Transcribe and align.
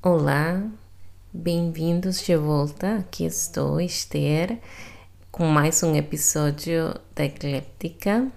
Olá, 0.00 0.64
bem-vindos 1.32 2.22
de 2.22 2.36
volta. 2.36 2.98
Aqui 2.98 3.24
estou, 3.24 3.80
Esther, 3.80 4.60
com 5.28 5.44
mais 5.44 5.82
um 5.82 5.96
episódio 5.96 6.94
da 7.16 7.24
Ecléptica. 7.24 8.30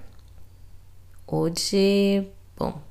Hoje, 1.27 2.27
bom, 2.57 2.81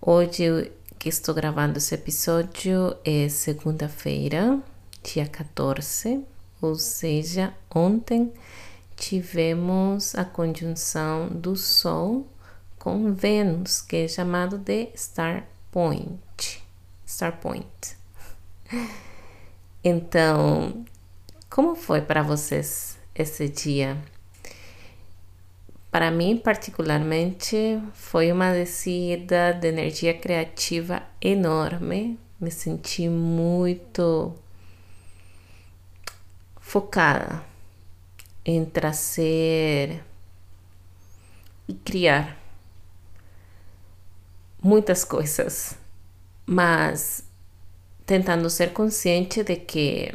hoje 0.00 0.72
que 0.98 1.10
estou 1.10 1.34
gravando 1.34 1.76
esse 1.76 1.94
episódio 1.94 2.96
é 3.04 3.28
segunda-feira, 3.28 4.58
dia 5.04 5.26
14, 5.26 6.24
ou 6.62 6.76
seja, 6.76 7.52
ontem 7.74 8.32
tivemos 8.96 10.14
a 10.14 10.24
conjunção 10.24 11.28
do 11.28 11.54
Sol 11.54 12.26
com 12.78 13.12
Vênus, 13.12 13.82
que 13.82 13.96
é 13.96 14.08
chamado 14.08 14.56
de 14.56 14.88
Star 14.96 15.46
Point. 15.70 16.65
Star 17.06 17.38
Point. 17.38 17.96
Então, 19.82 20.84
como 21.48 21.76
foi 21.76 22.00
para 22.00 22.22
vocês 22.22 22.98
esse 23.14 23.48
dia? 23.48 23.96
Para 25.90 26.10
mim, 26.10 26.36
particularmente, 26.36 27.80
foi 27.94 28.30
uma 28.30 28.52
descida 28.52 29.52
de 29.52 29.68
energia 29.68 30.12
criativa 30.12 31.02
enorme. 31.22 32.18
Me 32.38 32.50
senti 32.50 33.08
muito 33.08 34.34
focada 36.60 37.42
em 38.44 38.64
trazer 38.64 40.04
e 41.66 41.72
criar 41.72 42.36
muitas 44.62 45.04
coisas, 45.04 45.78
mas 46.46 47.24
tentando 48.06 48.48
ser 48.48 48.72
consciente 48.72 49.42
de 49.42 49.56
que 49.56 50.14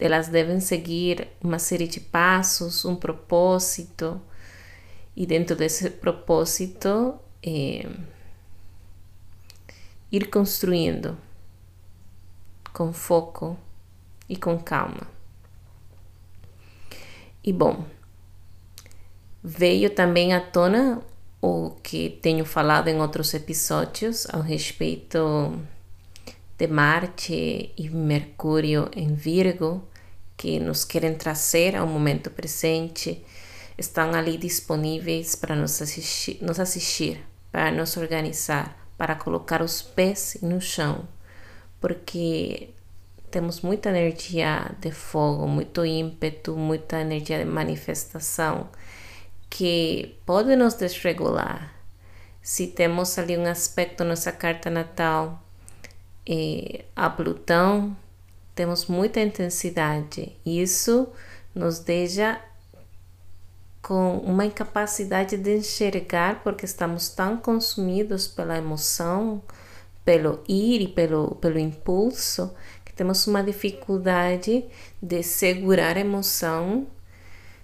elas 0.00 0.28
devem 0.28 0.60
seguir 0.60 1.28
uma 1.40 1.58
série 1.58 1.86
de 1.86 2.00
passos, 2.00 2.84
um 2.84 2.96
propósito, 2.96 4.20
e 5.16 5.26
dentro 5.26 5.56
desse 5.56 5.90
propósito 5.90 7.18
eh, 7.42 7.88
ir 10.12 10.30
construindo 10.30 11.16
com 12.72 12.92
foco 12.92 13.58
e 14.28 14.36
com 14.36 14.58
calma. 14.58 15.08
E 17.42 17.52
bom, 17.52 17.84
veio 19.42 19.90
também 19.90 20.34
à 20.34 20.40
tona 20.40 21.02
o 21.40 21.70
que 21.82 22.18
tenho 22.22 22.44
falado 22.44 22.88
em 22.88 23.00
outros 23.00 23.32
episódios 23.34 24.26
ao 24.32 24.40
respeito 24.40 25.58
de 26.56 26.66
Marte 26.66 27.72
e 27.76 27.88
Mercúrio 27.88 28.90
em 28.94 29.14
Virgo, 29.14 29.82
que 30.36 30.58
nos 30.58 30.84
querem 30.84 31.14
trazer 31.14 31.76
ao 31.76 31.86
momento 31.86 32.30
presente, 32.30 33.24
estão 33.76 34.12
ali 34.12 34.36
disponíveis 34.36 35.36
para 35.36 35.54
nos 35.54 35.80
assistir, 35.80 36.38
nos 36.42 36.58
assistir, 36.58 37.24
para 37.52 37.70
nos 37.70 37.96
organizar, 37.96 38.76
para 38.96 39.14
colocar 39.14 39.62
os 39.62 39.80
pés 39.80 40.38
no 40.42 40.60
chão, 40.60 41.08
porque 41.80 42.70
temos 43.30 43.60
muita 43.60 43.90
energia 43.90 44.72
de 44.80 44.90
fogo, 44.90 45.46
muito 45.46 45.84
ímpeto, 45.84 46.56
muita 46.56 47.00
energia 47.00 47.38
de 47.38 47.44
manifestação 47.44 48.68
que 49.50 50.18
pode 50.24 50.54
nos 50.56 50.74
desregular. 50.74 51.74
Se 52.42 52.66
temos 52.66 53.18
ali 53.18 53.36
um 53.36 53.46
aspecto 53.46 54.04
nessa 54.04 54.32
carta 54.32 54.70
natal 54.70 55.42
eh, 56.26 56.84
a 56.94 57.10
Plutão, 57.10 57.96
temos 58.54 58.86
muita 58.86 59.20
intensidade. 59.20 60.36
Isso 60.44 61.08
nos 61.54 61.78
deixa 61.78 62.40
com 63.82 64.18
uma 64.18 64.44
incapacidade 64.44 65.36
de 65.36 65.58
enxergar 65.58 66.42
porque 66.42 66.64
estamos 66.64 67.08
tão 67.08 67.36
consumidos 67.36 68.26
pela 68.26 68.58
emoção, 68.58 69.42
pelo 70.04 70.42
ir 70.48 70.82
e 70.82 70.88
pelo, 70.88 71.36
pelo 71.36 71.58
impulso, 71.58 72.54
que 72.84 72.92
temos 72.92 73.26
uma 73.26 73.42
dificuldade 73.42 74.64
de 75.02 75.22
segurar 75.22 75.96
a 75.96 76.00
emoção 76.00 76.86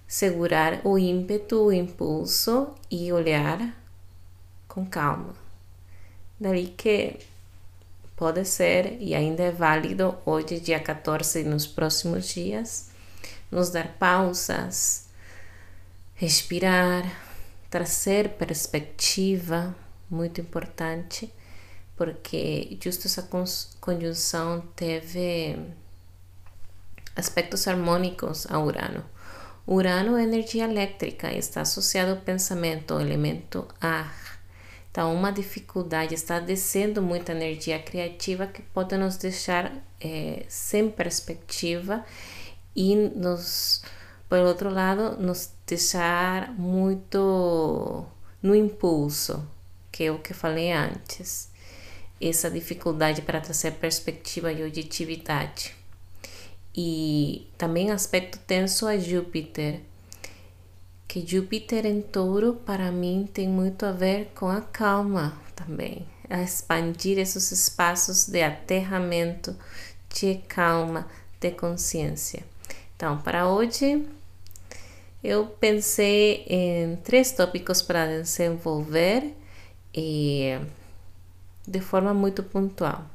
segurar 0.07 0.81
o 0.83 0.97
ímpeto, 0.97 1.65
o 1.65 1.73
impulso 1.73 2.73
e 2.89 3.11
olhar 3.11 3.75
com 4.67 4.85
calma. 4.85 5.35
Daí 6.39 6.67
que 6.67 7.17
pode 8.15 8.45
ser 8.45 8.97
e 9.01 9.13
ainda 9.15 9.43
é 9.43 9.51
válido 9.51 10.17
hoje, 10.25 10.59
dia 10.59 10.79
14 10.79 11.41
e 11.41 11.43
nos 11.43 11.67
próximos 11.67 12.27
dias, 12.27 12.91
nos 13.51 13.69
dar 13.69 13.87
pausas, 13.99 15.07
respirar, 16.15 17.03
trazer 17.69 18.29
perspectiva, 18.29 19.75
muito 20.09 20.39
importante, 20.39 21.31
porque 21.95 22.77
justo 22.81 23.07
essa 23.07 23.27
conjunção 23.79 24.61
teve 24.75 25.57
aspectos 27.15 27.67
harmônicos 27.67 28.45
a 28.49 28.59
Urano. 28.59 29.14
Urano 29.67 30.15
é 30.15 30.23
energia 30.23 30.65
elétrica, 30.65 31.33
está 31.33 31.61
associado 31.61 32.11
ao 32.11 32.17
pensamento, 32.17 32.93
ao 32.93 33.01
elemento 33.01 33.67
ar. 33.81 34.39
Então, 34.91 35.13
uma 35.13 35.31
dificuldade 35.31 36.13
está 36.13 36.39
descendo 36.39 37.01
muita 37.01 37.31
energia 37.31 37.79
criativa 37.79 38.45
que 38.45 38.61
pode 38.61 38.95
nos 38.95 39.17
deixar 39.17 39.73
é, 39.99 40.45
sem 40.47 40.89
perspectiva 40.89 42.05
e 42.75 42.95
nos, 42.95 43.81
por 44.29 44.39
outro 44.39 44.69
lado, 44.69 45.17
nos 45.17 45.49
deixar 45.65 46.53
muito 46.53 48.05
no 48.41 48.55
impulso, 48.55 49.43
que 49.91 50.03
é 50.03 50.11
o 50.11 50.19
que 50.19 50.33
falei 50.33 50.71
antes. 50.71 51.49
Essa 52.21 52.49
dificuldade 52.51 53.23
para 53.23 53.41
trazer 53.41 53.71
perspectiva 53.71 54.51
e 54.51 54.63
objetividade. 54.63 55.75
E 56.75 57.47
também 57.57 57.91
aspecto 57.91 58.37
tenso 58.39 58.85
a 58.85 58.97
Júpiter, 58.97 59.79
que 61.07 61.25
Júpiter 61.25 61.85
em 61.85 62.01
touro 62.01 62.55
para 62.65 62.91
mim 62.91 63.29
tem 63.33 63.47
muito 63.47 63.85
a 63.85 63.93
ver 63.93 64.31
com 64.35 64.49
a 64.49 64.59
calma 64.59 65.39
também, 65.55 66.05
a 66.29 66.41
expandir 66.41 67.17
esses 67.17 67.49
espaços 67.51 68.25
de 68.25 68.43
aterramento, 68.43 69.55
de 70.13 70.35
calma, 70.49 71.07
de 71.39 71.51
consciência. 71.51 72.43
Então, 72.95 73.21
para 73.21 73.47
hoje, 73.47 74.05
eu 75.23 75.47
pensei 75.47 76.45
em 76.47 76.97
três 76.97 77.31
tópicos 77.31 77.81
para 77.81 78.05
desenvolver 78.05 79.33
e 79.93 80.59
de 81.65 81.79
forma 81.79 82.13
muito 82.13 82.43
pontual. 82.43 83.05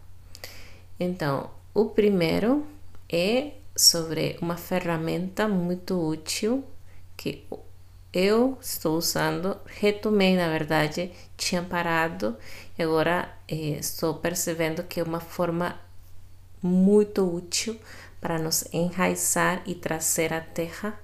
Então, 0.98 1.50
o 1.74 1.86
primeiro 1.86 2.66
é 3.10 3.52
sobre 3.76 4.38
uma 4.40 4.56
ferramenta 4.56 5.48
muito 5.48 5.98
útil 5.98 6.64
que 7.16 7.46
eu 8.12 8.58
estou 8.60 8.96
usando, 8.96 9.56
retomei 9.66 10.36
na 10.36 10.48
verdade, 10.48 11.12
tinha 11.36 11.62
parado 11.62 12.36
e 12.78 12.82
agora 12.82 13.32
eh, 13.48 13.78
estou 13.78 14.14
percebendo 14.14 14.82
que 14.82 15.00
é 15.00 15.02
uma 15.02 15.20
forma 15.20 15.78
muito 16.62 17.22
útil 17.24 17.78
para 18.20 18.38
nos 18.38 18.64
enraizar 18.72 19.62
e 19.64 19.74
trazer 19.74 20.32
à 20.32 20.40
terra 20.40 20.98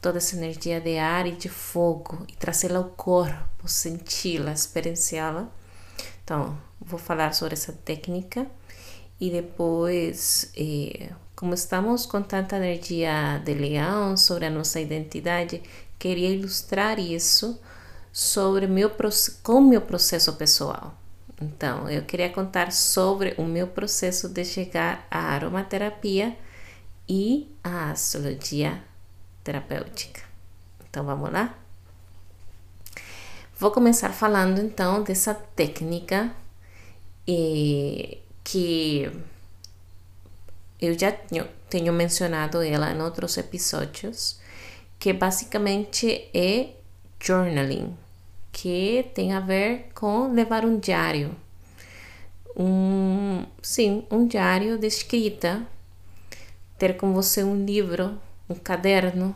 toda 0.00 0.18
essa 0.18 0.36
energia 0.36 0.80
de 0.80 0.98
ar 0.98 1.26
e 1.26 1.32
de 1.32 1.48
fogo 1.48 2.24
e 2.28 2.32
trazê-la 2.34 2.78
ao 2.78 2.84
corpo, 2.84 3.68
senti-la, 3.68 4.52
experienciá-la. 4.52 5.48
Então, 6.22 6.58
vou 6.80 6.98
falar 6.98 7.32
sobre 7.34 7.54
essa 7.54 7.72
técnica 7.72 8.46
e 9.20 9.30
depois, 9.30 10.50
eh, 10.56 11.10
como 11.34 11.54
estamos 11.54 12.06
com 12.06 12.22
tanta 12.22 12.56
energia 12.56 13.40
de 13.44 13.54
leão 13.54 14.16
sobre 14.16 14.46
a 14.46 14.50
nossa 14.50 14.80
identidade, 14.80 15.62
queria 15.98 16.28
ilustrar 16.28 16.98
isso 16.98 17.60
sobre 18.12 18.66
meu 18.66 18.90
com 19.42 19.60
meu 19.60 19.80
processo 19.80 20.32
pessoal. 20.34 20.94
Então, 21.40 21.88
eu 21.88 22.02
queria 22.02 22.30
contar 22.30 22.72
sobre 22.72 23.34
o 23.36 23.42
meu 23.42 23.66
processo 23.66 24.28
de 24.28 24.44
chegar 24.44 25.06
à 25.10 25.18
aromaterapia 25.34 26.36
e 27.08 27.54
à 27.62 27.90
astrologia 27.90 28.82
terapêutica. 29.44 30.22
Então, 30.88 31.04
vamos 31.04 31.30
lá? 31.30 31.54
Vou 33.58 33.70
começar 33.70 34.10
falando 34.10 34.60
então 34.60 35.02
dessa 35.02 35.34
técnica 35.34 36.30
e 37.26 38.18
que 38.46 39.10
eu 40.80 40.96
já 40.96 41.10
tenho, 41.10 41.48
tenho 41.68 41.92
mencionado 41.92 42.62
ela 42.62 42.92
em 42.92 43.02
outros 43.02 43.36
episódios, 43.36 44.38
que 45.00 45.12
basicamente 45.12 46.30
é 46.32 46.74
journaling, 47.20 47.98
que 48.52 49.10
tem 49.14 49.32
a 49.32 49.40
ver 49.40 49.88
com 49.94 50.32
levar 50.32 50.64
um 50.64 50.78
diário. 50.78 51.34
um, 52.56 53.44
sim, 53.60 54.06
um 54.08 54.28
diário 54.28 54.78
de 54.78 54.86
escrita, 54.86 55.66
ter 56.78 56.96
com 56.96 57.12
você 57.12 57.42
um 57.42 57.64
livro, 57.64 58.16
um 58.48 58.54
caderno, 58.54 59.34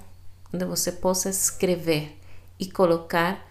onde 0.54 0.64
você 0.64 0.92
possa 0.92 1.28
escrever 1.30 2.16
e 2.60 2.70
colocar 2.70 3.44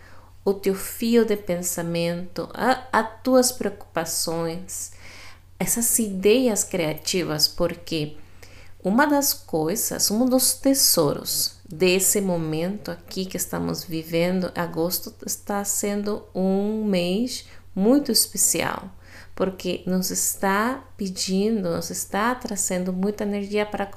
o 0.46 0.54
teu 0.54 0.74
fio 0.74 1.26
de 1.26 1.36
pensamento, 1.36 2.50
as 2.54 3.22
tuas 3.22 3.52
preocupações, 3.52 4.94
essas 5.60 6.00
ideias 6.00 6.64
criativas, 6.64 7.48
porque 7.48 8.16
uma 8.82 9.06
das 9.06 9.34
coisas, 9.34 10.10
um 10.10 10.26
dos 10.26 10.54
tesouros 10.54 11.58
desse 11.68 12.22
momento 12.22 12.90
aqui 12.90 13.26
que 13.26 13.36
estamos 13.36 13.84
vivendo, 13.84 14.52
agosto 14.56 15.14
está 15.26 15.64
sendo 15.66 16.24
um 16.34 16.86
mês 16.86 17.46
muito 17.76 18.10
especial, 18.10 18.90
porque 19.36 19.84
nos 19.86 20.10
está 20.12 20.82
pedindo, 20.96 21.70
nos 21.70 21.90
está 21.90 22.34
trazendo 22.36 22.94
muita 22.94 23.24
energia 23.24 23.66
para 23.66 23.90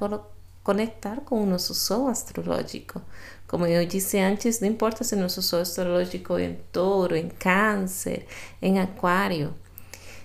conectar 0.64 1.20
com 1.20 1.42
o 1.42 1.46
nosso 1.46 1.74
sol 1.74 2.08
astrológico. 2.08 3.00
Como 3.46 3.66
eu 3.66 3.86
disse 3.86 4.18
antes, 4.18 4.60
não 4.60 4.68
importa 4.68 5.04
se 5.04 5.14
nosso 5.14 5.42
sol 5.42 5.60
astrológico 5.60 6.38
é 6.38 6.44
em 6.44 6.58
touro, 6.72 7.14
em 7.14 7.28
câncer, 7.28 8.26
em 8.60 8.80
aquário. 8.80 9.54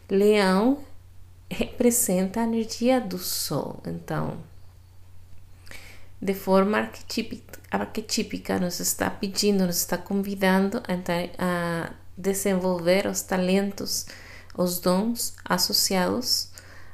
Leão 0.09 0.79
representa 1.49 2.41
a 2.41 2.44
energia 2.44 2.99
do 2.99 3.17
sol. 3.17 3.81
Então, 3.85 4.38
de 6.21 6.33
forma 6.33 6.79
arquetípica, 6.79 7.59
arquetípica 7.71 8.59
nos 8.59 8.79
está 8.79 9.09
pedindo, 9.09 9.65
nos 9.65 9.77
está 9.77 9.97
convidando 9.97 10.81
a, 10.88 10.94
a 11.38 11.91
desenvolver 12.17 13.05
os 13.07 13.21
talentos, 13.21 14.07
os 14.57 14.79
dons 14.79 15.35
associados 15.45 16.49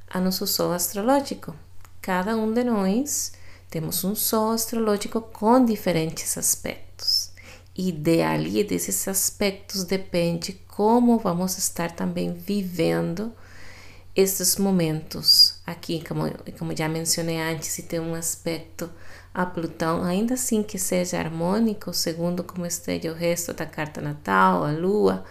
a 0.10 0.20
nosso 0.20 0.46
sol 0.46 0.74
astrológico. 0.74 1.56
Cada 2.02 2.36
um 2.36 2.54
de 2.54 2.64
nós 2.64 3.32
temos 3.70 4.04
um 4.04 4.14
sol 4.14 4.52
astrológico 4.52 5.22
com 5.22 5.64
diferentes 5.64 6.38
aspectos. 6.38 7.32
E 7.76 7.92
de 7.92 8.22
ali, 8.22 8.64
desses 8.64 9.08
aspectos, 9.08 9.84
depende 9.84 10.54
como 10.68 11.18
vamos 11.18 11.58
estar 11.58 11.90
também 11.92 12.34
vivendo 12.34 13.34
esses 14.16 14.58
momentos. 14.58 15.56
Aqui, 15.66 16.04
como, 16.08 16.24
como 16.58 16.76
já 16.76 16.88
mencionei 16.88 17.40
antes, 17.40 17.70
se 17.70 17.84
tem 17.84 18.00
um 18.00 18.14
aspecto 18.14 18.90
a 19.34 19.46
Plutão, 19.46 20.04
ainda 20.04 20.36
assim 20.36 20.62
que 20.62 20.78
seja 20.78 21.18
harmônico, 21.18 21.92
segundo 21.94 22.44
como 22.44 22.66
esteja 22.66 23.12
o 23.12 23.16
resto 23.16 23.52
da 23.54 23.66
carta 23.66 24.00
natal, 24.00 24.64
a 24.64 24.72
Lua, 24.72 25.24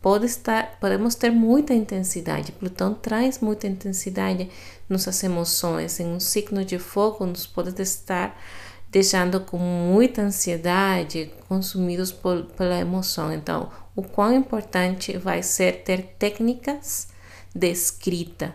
pode 0.00 0.24
estar, 0.24 0.78
podemos 0.80 1.14
ter 1.14 1.30
muita 1.30 1.74
intensidade. 1.74 2.52
Plutão 2.52 2.94
traz 2.94 3.40
muita 3.40 3.66
intensidade 3.66 4.50
nossas 4.88 5.22
emoções. 5.22 6.00
Em 6.00 6.06
um 6.06 6.20
signo 6.20 6.64
de 6.64 6.78
fogo, 6.78 7.26
nos 7.26 7.46
pode 7.46 7.80
estar 7.82 8.40
deixando 8.90 9.40
com 9.40 9.58
muita 9.58 10.22
ansiedade, 10.22 11.30
consumidos 11.46 12.10
por, 12.10 12.44
pela 12.56 12.78
emoção. 12.78 13.30
Então, 13.30 13.70
o 13.94 14.02
quão 14.02 14.34
importante 14.34 15.18
vai 15.18 15.42
ser 15.42 15.84
ter 15.84 16.14
técnicas 16.18 17.08
de 17.54 17.70
escrita 17.70 18.54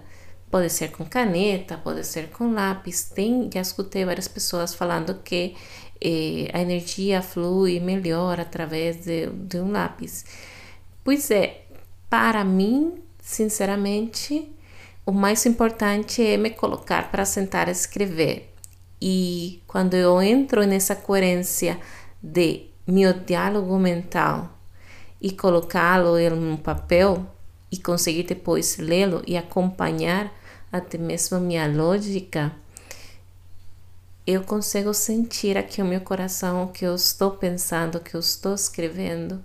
Pode 0.56 0.70
ser 0.70 0.92
com 0.92 1.04
caneta, 1.04 1.78
pode 1.78 2.06
ser 2.06 2.30
com 2.30 2.54
lápis. 2.54 3.10
Tem, 3.14 3.50
já 3.54 3.60
escutei 3.60 4.06
várias 4.06 4.28
pessoas 4.28 4.74
falando 4.74 5.16
que 5.16 5.54
eh, 6.00 6.50
a 6.54 6.62
energia 6.62 7.22
flui 7.22 7.80
melhor 7.82 8.40
através 8.40 9.04
de, 9.04 9.28
de 9.28 9.60
um 9.60 9.72
lápis. 9.72 10.24
Pois 11.04 11.30
é, 11.30 11.66
para 12.10 12.46
mim, 12.46 12.94
sinceramente, 13.22 14.50
o 15.06 15.12
mais 15.12 15.46
importante 15.46 16.26
é 16.26 16.38
me 16.38 16.52
colocar 16.52 17.12
para 17.12 17.26
sentar 17.26 17.68
a 17.68 17.72
escrever. 17.72 18.54
E 19.02 19.62
quando 19.68 19.96
eu 19.96 20.22
entro 20.22 20.66
nessa 20.66 20.96
coerência 20.96 21.78
de 22.24 22.68
meu 22.88 23.12
diálogo 23.12 23.78
mental 23.78 24.58
e 25.20 25.32
colocá-lo 25.32 26.18
no 26.30 26.58
papel 26.58 27.35
e 27.76 27.82
conseguir 27.82 28.24
depois 28.24 28.78
lê-lo 28.78 29.22
e 29.28 29.36
acompanhar 29.38 30.34
até 30.72 30.98
mesmo 30.98 31.40
minha 31.40 31.68
lógica, 31.68 32.54
eu 34.26 34.44
consigo 34.44 34.94
sentir 34.94 35.58
aqui 35.58 35.82
o 35.82 35.86
meu 35.86 36.02
coração, 36.02 36.64
o 36.64 36.68
que 36.70 36.86
eu 36.86 36.96
estou 36.96 37.32
pensando, 37.32 37.96
o 37.96 38.00
que 38.00 38.16
eu 38.16 38.20
estou 38.20 38.56
escrevendo. 38.56 39.44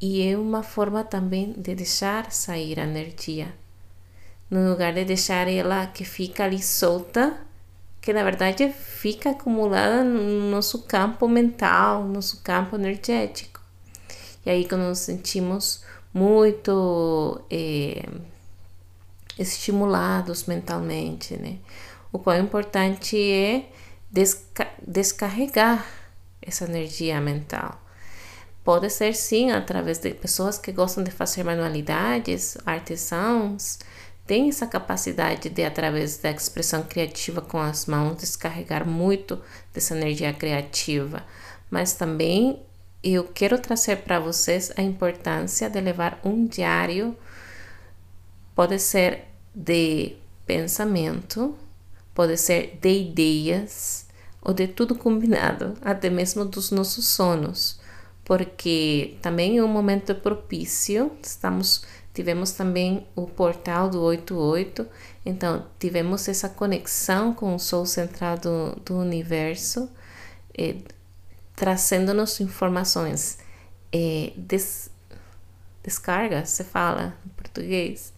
E 0.00 0.22
é 0.22 0.38
uma 0.38 0.62
forma 0.62 1.02
também 1.02 1.52
de 1.52 1.74
deixar 1.74 2.30
sair 2.30 2.78
a 2.78 2.84
energia. 2.84 3.52
No 4.48 4.70
lugar 4.70 4.94
de 4.94 5.04
deixar 5.04 5.48
ela 5.48 5.86
que 5.88 6.04
fica 6.04 6.44
ali 6.44 6.62
solta, 6.62 7.36
que 8.00 8.12
na 8.12 8.22
verdade 8.22 8.72
fica 8.72 9.30
acumulada 9.30 10.04
no 10.04 10.50
nosso 10.50 10.82
campo 10.82 11.28
mental, 11.28 12.04
no 12.04 12.14
nosso 12.14 12.42
campo 12.42 12.76
energético. 12.76 13.60
E 14.46 14.50
aí 14.50 14.66
quando 14.66 14.84
nos 14.84 15.00
sentimos 15.00 15.84
muito 16.18 17.40
eh, 17.48 18.02
estimulados 19.38 20.46
mentalmente, 20.46 21.36
né? 21.36 21.58
O 22.12 22.18
é 22.30 22.38
importante 22.38 23.16
é 23.16 23.70
desca 24.10 24.66
descarregar 24.86 25.86
essa 26.42 26.64
energia 26.64 27.20
mental. 27.20 27.80
Pode 28.64 28.90
ser 28.90 29.14
sim 29.14 29.50
através 29.52 29.98
de 29.98 30.12
pessoas 30.12 30.58
que 30.58 30.72
gostam 30.72 31.04
de 31.04 31.10
fazer 31.10 31.44
manualidades, 31.44 32.58
artesãos, 32.66 33.78
tem 34.26 34.48
essa 34.48 34.66
capacidade 34.66 35.48
de, 35.48 35.64
através 35.64 36.18
da 36.18 36.30
expressão 36.30 36.82
criativa 36.82 37.40
com 37.40 37.58
as 37.58 37.86
mãos, 37.86 38.18
descarregar 38.18 38.86
muito 38.86 39.40
dessa 39.72 39.96
energia 39.96 40.34
criativa. 40.34 41.22
Mas 41.70 41.94
também 41.94 42.60
eu 43.02 43.24
quero 43.24 43.58
trazer 43.58 43.98
para 43.98 44.18
vocês 44.18 44.72
a 44.76 44.82
importância 44.82 45.70
de 45.70 45.80
levar 45.80 46.20
um 46.24 46.46
diário, 46.46 47.16
pode 48.54 48.78
ser 48.78 49.24
de 49.54 50.16
pensamento, 50.46 51.56
pode 52.14 52.36
ser 52.36 52.78
de 52.80 52.88
ideias 52.88 54.06
ou 54.42 54.52
de 54.52 54.66
tudo 54.66 54.94
combinado, 54.94 55.74
até 55.80 56.10
mesmo 56.10 56.44
dos 56.44 56.70
nossos 56.70 57.06
sonos, 57.06 57.80
porque 58.24 59.16
também 59.22 59.58
é 59.58 59.64
um 59.64 59.68
momento 59.68 60.14
propício, 60.14 61.12
estamos 61.22 61.84
tivemos 62.12 62.50
também 62.50 63.06
o 63.14 63.28
portal 63.28 63.88
do 63.88 64.02
88, 64.02 64.84
então 65.24 65.64
tivemos 65.78 66.26
essa 66.26 66.48
conexão 66.48 67.32
com 67.32 67.54
o 67.54 67.60
Sol 67.60 67.86
central 67.86 68.36
do, 68.38 68.74
do 68.84 68.96
universo, 68.96 69.88
trazendo-nos 71.58 72.40
informações, 72.40 73.38
eh, 73.92 74.32
des, 74.36 74.88
descarga, 75.82 76.46
se 76.46 76.62
fala 76.62 77.16
em 77.26 77.28
português, 77.30 78.12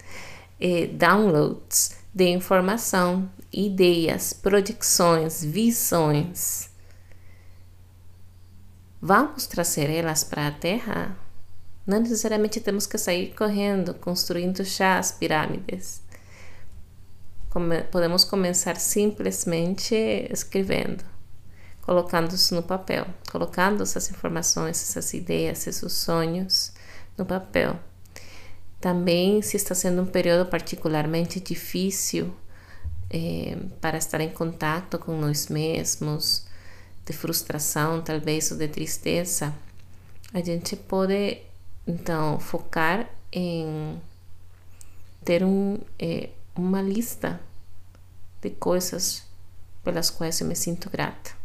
eh, 0.60 0.88
downloads 0.88 1.96
de 2.12 2.28
informação, 2.28 3.30
ideias, 3.50 4.34
projeções, 4.34 5.42
visões. 5.42 6.68
Vamos 9.00 9.46
trazer 9.46 9.88
elas 9.88 10.22
para 10.22 10.48
a 10.48 10.52
Terra? 10.52 11.16
Não 11.86 12.00
necessariamente 12.00 12.60
temos 12.60 12.86
que 12.86 12.98
sair 12.98 13.34
correndo, 13.34 13.94
construindo 13.94 14.62
chás, 14.66 15.12
pirâmides. 15.12 16.02
Come 17.48 17.84
podemos 17.84 18.22
começar 18.22 18.76
simplesmente 18.76 19.94
escrevendo, 20.30 21.02
colocando-se 21.90 22.54
no 22.54 22.62
papel, 22.62 23.04
colocando 23.32 23.82
essas 23.82 24.08
informações, 24.12 24.80
essas 24.80 25.12
ideias, 25.12 25.66
esses 25.66 25.92
sonhos 25.92 26.72
no 27.18 27.26
papel 27.26 27.76
também, 28.80 29.42
se 29.42 29.56
está 29.56 29.74
sendo 29.74 30.02
um 30.02 30.06
período 30.06 30.48
particularmente 30.48 31.40
difícil 31.40 32.32
é, 33.10 33.56
para 33.80 33.98
estar 33.98 34.20
em 34.20 34.30
contato 34.30 35.00
com 35.00 35.20
nós 35.20 35.48
mesmos, 35.48 36.46
de 37.04 37.12
frustração, 37.12 38.00
talvez, 38.00 38.52
ou 38.52 38.56
de 38.56 38.68
tristeza, 38.68 39.52
a 40.32 40.40
gente 40.40 40.76
pode 40.76 41.38
então 41.88 42.38
focar 42.38 43.10
em 43.32 44.00
ter 45.24 45.42
um, 45.42 45.76
é, 45.98 46.30
uma 46.54 46.80
lista 46.80 47.40
de 48.40 48.50
coisas 48.50 49.24
pelas 49.82 50.08
quais 50.08 50.40
eu 50.40 50.46
me 50.46 50.54
sinto 50.54 50.88
grata. 50.88 51.39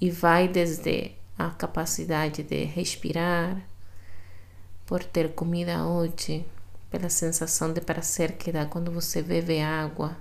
E 0.00 0.10
vai 0.10 0.48
desde 0.48 1.12
a 1.38 1.50
capacidade 1.50 2.42
de 2.42 2.64
respirar, 2.64 3.62
por 4.86 5.04
ter 5.04 5.34
comida 5.34 5.86
hoje, 5.86 6.44
pela 6.90 7.10
sensação 7.10 7.72
de 7.72 7.80
prazer 7.80 8.32
que 8.32 8.50
dá 8.50 8.64
quando 8.66 8.90
você 8.90 9.22
bebe 9.22 9.60
água. 9.60 10.16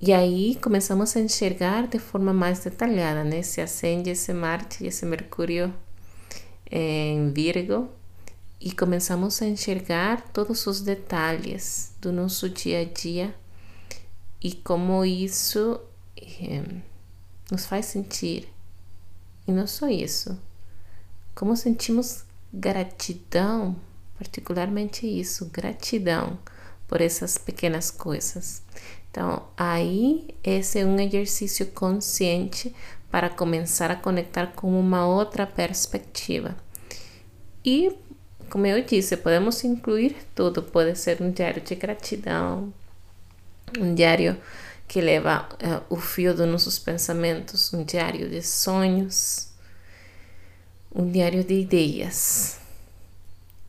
E 0.00 0.12
aí 0.12 0.56
começamos 0.56 1.16
a 1.16 1.20
enxergar 1.20 1.86
de 1.86 1.98
forma 1.98 2.32
mais 2.32 2.60
detalhada, 2.60 3.24
né? 3.24 3.40
Se 3.42 3.62
acende 3.62 4.10
esse 4.10 4.32
Marte 4.34 4.84
e 4.84 4.88
esse 4.88 5.06
Mercúrio 5.06 5.72
em 6.70 7.32
Virgo 7.32 7.88
e 8.60 8.72
começamos 8.72 9.40
a 9.40 9.46
enxergar 9.46 10.20
todos 10.32 10.66
os 10.66 10.80
detalhes 10.80 11.94
do 12.00 12.12
nosso 12.12 12.48
dia 12.50 12.80
a 12.80 12.84
dia 12.84 13.34
e 14.42 14.52
como 14.52 15.04
isso 15.04 15.80
eh, 16.16 16.62
nos 17.50 17.66
faz 17.66 17.86
sentir. 17.86 18.52
E 19.46 19.52
não 19.52 19.66
só 19.66 19.88
isso, 19.88 20.38
como 21.34 21.56
sentimos 21.56 22.24
gratidão, 22.52 23.76
particularmente 24.18 25.06
isso, 25.06 25.50
gratidão 25.52 26.38
por 26.88 27.00
essas 27.00 27.38
pequenas 27.38 27.90
coisas. 27.90 28.62
Então, 29.10 29.46
aí 29.56 30.28
esse 30.42 30.80
é 30.80 30.84
um 30.84 30.98
exercício 30.98 31.66
consciente 31.66 32.74
para 33.10 33.30
começar 33.30 33.90
a 33.90 33.96
conectar 33.96 34.48
com 34.48 34.78
uma 34.78 35.06
outra 35.06 35.46
perspectiva. 35.46 36.56
E, 37.64 37.96
como 38.50 38.66
eu 38.66 38.82
disse, 38.84 39.16
podemos 39.16 39.62
incluir 39.64 40.16
tudo. 40.34 40.62
Pode 40.62 40.98
ser 40.98 41.20
um 41.22 41.30
diário 41.30 41.62
de 41.62 41.74
gratidão, 41.74 42.72
um 43.78 43.94
diário 43.94 44.36
que 44.86 45.00
leva 45.00 45.48
uh, 45.54 45.94
o 45.94 45.96
fio 45.96 46.34
dos 46.34 46.46
nossos 46.48 46.78
pensamentos, 46.78 47.72
um 47.72 47.84
diário 47.84 48.28
de 48.28 48.42
sonhos, 48.42 49.48
um 50.94 51.10
diário 51.10 51.44
de 51.44 51.54
ideias. 51.54 52.60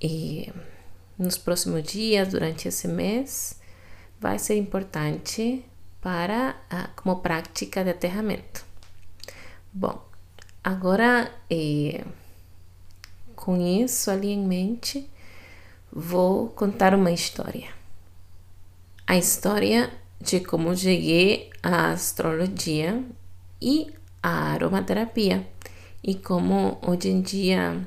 E 0.02 0.54
nos 1.18 1.38
próximos 1.38 1.84
dias, 1.84 2.30
durante 2.30 2.68
esse 2.68 2.88
mês, 2.88 3.60
vai 4.20 4.38
ser 4.38 4.56
importante 4.56 5.66
para 6.02 6.56
uh, 6.72 7.02
como 7.02 7.20
prática 7.20 7.84
de 7.84 7.90
aterramento. 7.90 8.66
Bom, 9.74 10.04
agora 10.64 11.32
eh, 11.50 12.04
com 13.48 13.62
isso 13.62 14.12
ali 14.12 14.32
em 14.32 14.46
mente, 14.46 15.10
vou 15.90 16.50
contar 16.50 16.94
uma 16.94 17.12
história. 17.12 17.70
A 19.06 19.16
história 19.16 19.90
de 20.20 20.40
como 20.40 20.76
cheguei 20.76 21.50
à 21.62 21.92
astrologia 21.92 23.04
e 23.62 23.94
à 24.22 24.54
aromaterapia 24.54 25.48
e 26.04 26.16
como 26.16 26.80
hoje 26.82 27.10
em 27.10 27.22
dia 27.22 27.86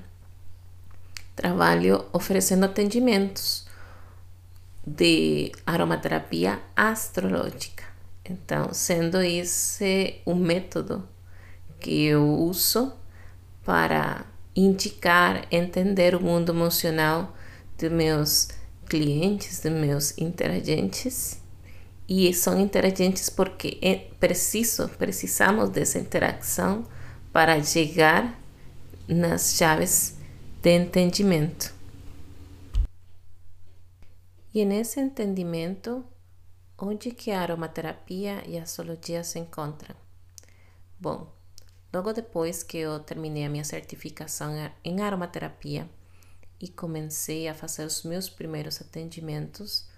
trabalho 1.34 2.04
oferecendo 2.12 2.64
atendimentos 2.64 3.66
de 4.86 5.52
aromaterapia 5.66 6.60
astrológica. 6.76 7.84
Então, 8.24 8.72
sendo 8.72 9.20
esse 9.20 10.20
o 10.24 10.34
método 10.34 11.08
que 11.80 12.04
eu 12.04 12.22
uso 12.22 12.92
para 13.64 14.24
indicar, 14.54 15.46
entender 15.50 16.14
o 16.14 16.20
mundo 16.20 16.52
emocional 16.52 17.34
dos 17.78 17.90
meus 17.90 18.48
clientes, 18.86 19.60
dos 19.60 19.72
meus 19.72 20.18
interagentes. 20.18 21.39
E 22.10 22.34
são 22.34 22.60
interagentes 22.60 23.30
porque 23.30 23.78
é 23.80 23.94
preciso, 23.94 24.88
precisamos 24.88 25.70
dessa 25.70 26.00
interação 26.00 26.84
para 27.32 27.62
chegar 27.62 28.36
nas 29.06 29.54
chaves 29.54 30.16
de 30.60 30.76
entendimento. 30.76 31.72
E 34.52 34.64
nesse 34.64 34.98
entendimento, 34.98 36.04
onde 36.76 37.12
que 37.12 37.30
a 37.30 37.40
aromaterapia 37.40 38.42
e 38.44 38.58
a 38.58 38.64
astrologia 38.64 39.22
se 39.22 39.38
encontram? 39.38 39.94
Bom, 40.98 41.32
Logo 41.92 42.12
depois 42.12 42.62
que 42.62 42.78
eu 42.78 43.00
terminei 43.00 43.44
a 43.44 43.48
minha 43.48 43.64
certificação 43.64 44.52
em 44.84 45.00
aromaterapia 45.00 45.90
e 46.60 46.68
comecei 46.68 47.48
a 47.48 47.54
fazer 47.54 47.84
os 47.84 48.04
meus 48.04 48.28
primeiros 48.28 48.80
atendimentos, 48.80 49.88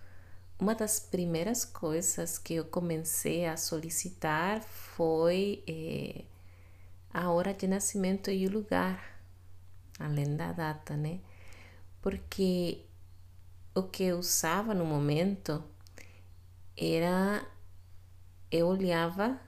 uma 0.63 0.77
das 0.77 1.01
primeiras 1.01 1.65
coisas 1.65 2.39
que 2.39 2.55
eu 2.55 2.65
comecei 2.65 3.47
a 3.47 3.57
solicitar 3.57 4.63
foi 4.63 5.61
eh, 5.67 6.23
a 7.13 7.33
hora 7.33 7.53
de 7.53 7.67
nascimento 7.67 8.31
e 8.31 8.47
o 8.47 8.51
lugar, 8.51 9.21
além 9.99 10.37
da 10.37 10.53
data, 10.53 10.97
né? 10.97 11.19
Porque 12.01 12.81
o 13.75 13.83
que 13.83 14.05
eu 14.05 14.19
usava 14.19 14.73
no 14.73 14.85
momento 14.85 15.65
era 16.77 17.45
eu 18.49 18.69
olhava 18.69 19.41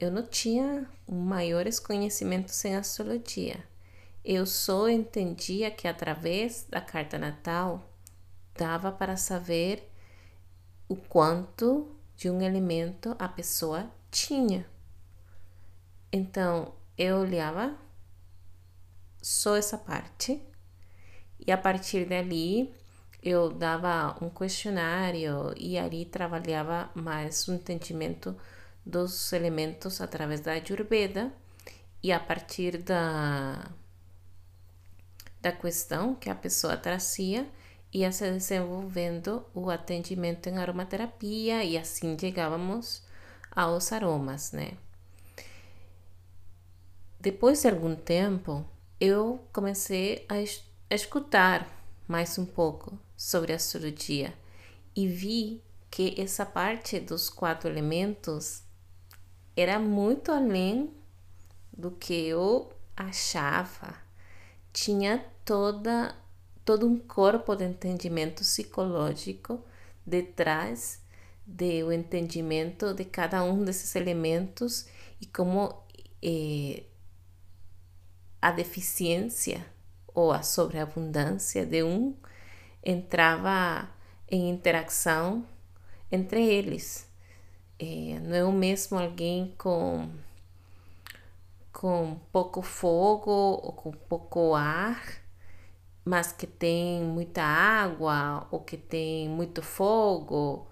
eu 0.00 0.10
não 0.10 0.26
tinha 0.26 0.88
maiores 1.06 1.78
conhecimentos 1.78 2.64
em 2.64 2.74
astrologia. 2.74 3.62
Eu 4.24 4.46
só 4.46 4.88
entendia 4.88 5.70
que 5.70 5.86
através 5.86 6.66
da 6.68 6.80
carta 6.80 7.18
natal 7.18 7.91
dava 8.54 8.92
para 8.92 9.16
saber 9.16 9.90
o 10.88 10.96
quanto 10.96 11.94
de 12.16 12.30
um 12.30 12.40
elemento 12.40 13.16
a 13.18 13.28
pessoa 13.28 13.90
tinha. 14.10 14.66
Então 16.12 16.74
eu 16.96 17.18
olhava 17.18 17.76
só 19.20 19.56
essa 19.56 19.78
parte 19.78 20.42
e 21.38 21.50
a 21.50 21.56
partir 21.56 22.06
dali 22.06 22.74
eu 23.22 23.50
dava 23.50 24.16
um 24.22 24.28
questionário 24.28 25.54
e 25.56 25.78
ali 25.78 26.04
trabalhava 26.04 26.90
mais 26.94 27.46
o 27.46 27.54
entendimento 27.54 28.36
dos 28.84 29.32
elementos 29.32 30.00
através 30.00 30.40
da 30.40 30.52
Ayurveda 30.52 31.32
e 32.02 32.10
a 32.10 32.18
partir 32.18 32.78
da, 32.78 33.70
da 35.40 35.52
questão 35.52 36.16
que 36.16 36.28
a 36.28 36.34
pessoa 36.34 36.76
trazia, 36.76 37.48
ia 37.92 38.10
se 38.10 38.30
desenvolvendo 38.30 39.44
o 39.54 39.68
atendimento 39.68 40.48
em 40.48 40.58
aromaterapia 40.58 41.62
e 41.62 41.76
assim 41.76 42.16
chegávamos 42.18 43.02
aos 43.50 43.92
aromas, 43.92 44.52
né? 44.52 44.72
Depois 47.20 47.60
de 47.62 47.68
algum 47.68 47.94
tempo, 47.94 48.64
eu 48.98 49.46
comecei 49.52 50.26
a, 50.28 50.34
a 50.34 50.94
escutar 50.94 51.68
mais 52.08 52.38
um 52.38 52.46
pouco 52.46 52.98
sobre 53.16 53.52
a 53.52 53.56
astrologia 53.56 54.34
e 54.96 55.06
vi 55.06 55.62
que 55.90 56.20
essa 56.20 56.46
parte 56.46 56.98
dos 56.98 57.28
quatro 57.28 57.68
elementos 57.68 58.62
era 59.54 59.78
muito 59.78 60.32
além 60.32 60.92
do 61.72 61.90
que 61.90 62.14
eu 62.26 62.72
achava. 62.96 63.94
Tinha 64.72 65.24
toda 65.44 66.14
todo 66.64 66.86
um 66.86 66.98
corpo 66.98 67.54
de 67.56 67.64
entendimento 67.64 68.42
psicológico 68.42 69.62
detrás 70.06 71.00
do 71.46 71.92
entendimento 71.92 72.94
de 72.94 73.04
cada 73.04 73.42
um 73.42 73.64
desses 73.64 73.94
elementos 73.96 74.86
e 75.20 75.26
como 75.26 75.82
eh, 76.22 76.84
a 78.40 78.50
deficiência 78.50 79.64
ou 80.14 80.32
a 80.32 80.42
sobreabundância 80.42 81.64
de 81.64 81.82
um 81.82 82.14
entrava 82.84 83.88
em 84.28 84.50
interação 84.50 85.46
entre 86.10 86.44
eles. 86.44 87.08
É, 87.78 88.18
não 88.20 88.36
é 88.36 88.44
o 88.44 88.52
mesmo 88.52 88.98
alguém 88.98 89.54
com, 89.58 90.08
com 91.72 92.18
pouco 92.32 92.62
fogo 92.62 93.30
ou 93.30 93.72
com 93.72 93.92
pouco 93.92 94.54
ar, 94.54 95.21
mas 96.04 96.32
que 96.32 96.46
tem 96.46 97.02
muita 97.02 97.42
água 97.42 98.46
ou 98.50 98.60
que 98.60 98.76
tem 98.76 99.28
muito 99.28 99.62
fogo. 99.62 100.66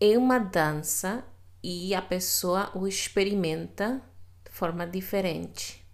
É 0.00 0.18
uma 0.18 0.38
dança 0.38 1.24
e 1.62 1.94
a 1.94 2.02
pessoa 2.02 2.70
o 2.74 2.86
experimenta 2.86 4.02
de 4.44 4.50
forma 4.50 4.86
diferente. 4.86 5.84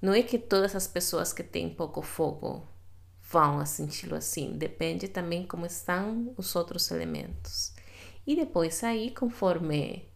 Não 0.00 0.12
é 0.12 0.22
que 0.22 0.38
todas 0.38 0.74
as 0.74 0.86
pessoas 0.86 1.32
que 1.32 1.42
têm 1.42 1.72
pouco 1.72 2.02
fogo 2.02 2.66
vão 3.22 3.64
senti-lo 3.64 4.16
assim, 4.16 4.58
depende 4.58 5.08
também 5.08 5.46
como 5.46 5.64
estão 5.64 6.34
os 6.36 6.54
outros 6.54 6.90
elementos. 6.90 7.72
E 8.26 8.36
depois 8.36 8.84
aí, 8.84 9.10
conforme 9.10 10.08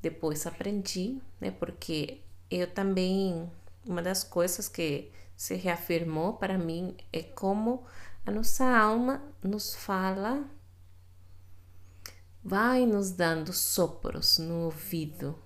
depois 0.00 0.46
aprendi, 0.46 1.18
né? 1.40 1.50
Porque 1.50 2.20
eu 2.50 2.66
também, 2.66 3.50
uma 3.86 4.02
das 4.02 4.22
coisas 4.22 4.68
que 4.68 5.10
se 5.36 5.54
reafirmou 5.54 6.34
para 6.34 6.58
mim 6.58 6.96
é 7.12 7.22
como 7.22 7.84
a 8.24 8.30
nossa 8.30 8.64
alma 8.64 9.22
nos 9.42 9.74
fala, 9.74 10.44
vai 12.42 12.86
nos 12.86 13.10
dando 13.10 13.52
sopros 13.52 14.38
no 14.38 14.64
ouvido 14.64 15.38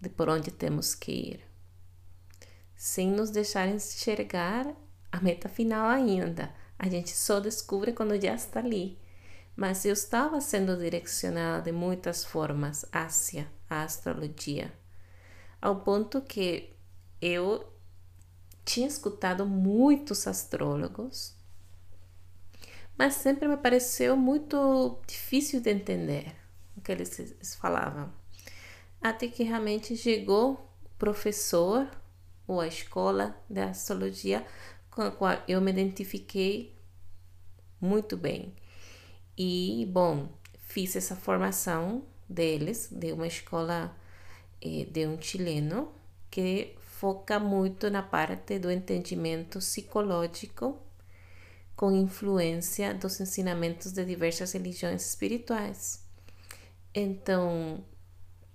de 0.00 0.08
por 0.08 0.28
onde 0.28 0.50
temos 0.50 0.94
que 0.94 1.12
ir, 1.12 1.44
sem 2.74 3.10
nos 3.10 3.30
deixar 3.30 3.68
enxergar 3.68 4.74
a 5.10 5.20
meta 5.20 5.48
final 5.48 5.88
ainda. 5.88 6.52
A 6.78 6.88
gente 6.88 7.10
só 7.10 7.38
descobre 7.38 7.92
quando 7.92 8.20
já 8.20 8.34
está 8.34 8.58
ali 8.58 9.00
mas 9.54 9.84
eu 9.84 9.92
estava 9.92 10.40
sendo 10.40 10.76
direcionada 10.76 11.62
de 11.62 11.72
muitas 11.72 12.24
formas 12.24 12.86
hacia 12.90 13.46
a 13.68 13.82
astrologia, 13.82 14.72
ao 15.60 15.80
ponto 15.80 16.20
que 16.22 16.74
eu 17.20 17.71
tinha 18.64 18.86
escutado 18.86 19.46
muitos 19.46 20.26
astrólogos, 20.26 21.34
mas 22.96 23.14
sempre 23.14 23.48
me 23.48 23.56
pareceu 23.56 24.16
muito 24.16 25.00
difícil 25.06 25.60
de 25.60 25.70
entender 25.70 26.34
o 26.76 26.80
que 26.80 26.92
eles 26.92 27.56
falavam. 27.60 28.12
Até 29.00 29.26
que 29.28 29.42
realmente 29.42 29.96
chegou 29.96 30.52
o 30.84 30.88
professor 30.98 31.90
ou 32.46 32.60
a 32.60 32.68
escola 32.68 33.36
de 33.48 33.60
astrologia 33.60 34.46
com 34.90 35.02
a 35.02 35.10
qual 35.10 35.42
eu 35.48 35.60
me 35.60 35.70
identifiquei 35.70 36.78
muito 37.80 38.16
bem. 38.16 38.54
E, 39.36 39.88
bom, 39.90 40.28
fiz 40.58 40.94
essa 40.94 41.16
formação 41.16 42.04
deles, 42.28 42.88
de 42.92 43.12
uma 43.12 43.26
escola 43.26 43.96
eh, 44.60 44.86
de 44.90 45.06
um 45.06 45.20
chileno, 45.20 45.92
que 46.30 46.76
foca 47.02 47.40
muito 47.40 47.90
na 47.90 48.00
parte 48.00 48.60
do 48.60 48.70
entendimento 48.70 49.58
psicológico 49.58 50.80
com 51.74 51.90
influência 51.90 52.94
dos 52.94 53.18
ensinamentos 53.18 53.90
de 53.90 54.04
diversas 54.04 54.52
religiões 54.52 55.04
espirituais. 55.04 56.06
Então, 56.94 57.84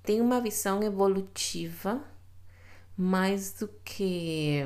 tem 0.02 0.22
uma 0.22 0.40
visão 0.40 0.82
evolutiva 0.82 2.02
mais 2.96 3.52
do 3.52 3.68
que 3.84 4.64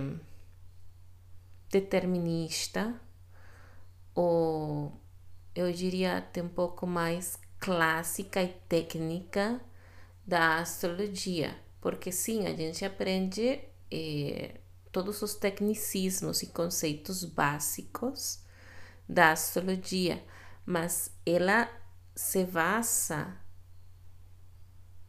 determinista, 1.67 2.93
ou 4.13 4.93
eu 5.55 5.71
diria 5.71 6.19
até 6.19 6.43
um 6.43 6.49
pouco 6.49 6.85
mais 6.85 7.39
clássica 7.59 8.43
e 8.43 8.49
técnica 8.69 9.59
da 10.23 10.59
astrologia, 10.59 11.57
porque 11.81 12.11
sim, 12.11 12.45
a 12.45 12.55
gente 12.55 12.85
aprende 12.85 13.70
eh, 13.91 14.59
todos 14.91 15.21
os 15.21 15.35
tecnicismos 15.35 16.41
e 16.41 16.47
conceitos 16.47 17.23
básicos 17.23 18.39
da 19.07 19.31
astrologia, 19.31 20.23
mas 20.65 21.11
ela 21.25 21.69
se 22.15 22.45
basa 22.45 23.37